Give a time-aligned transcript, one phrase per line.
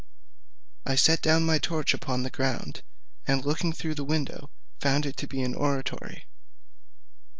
[0.83, 2.81] I set down my torch upon the ground,
[3.27, 6.25] and looking through a window, found it to be an oratory.